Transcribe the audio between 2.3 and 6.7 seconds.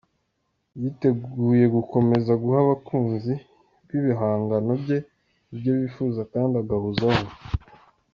guha abakunzi b'ibihangano bye ibyo bifuza kandi